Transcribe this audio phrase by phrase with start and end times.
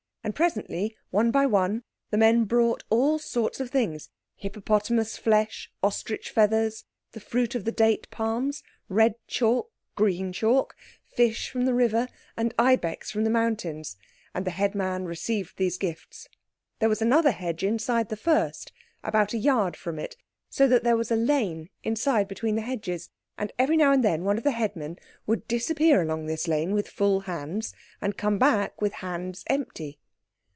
[0.23, 6.85] And presently, one by one, the men brought all sorts of things—hippopotamus flesh, ostrich feathers,
[7.13, 10.75] the fruit of the date palms, red chalk, green chalk,
[11.07, 13.97] fish from the river, and ibex from the mountains;
[14.35, 16.29] and the headman received these gifts.
[16.77, 18.71] There was another hedge inside the first,
[19.03, 20.17] about a yard from it,
[20.51, 23.09] so that there was a lane inside between the hedges.
[23.39, 26.89] And every now and then one of the headmen would disappear along this lane with
[26.89, 29.97] full hands and come back with hands empty.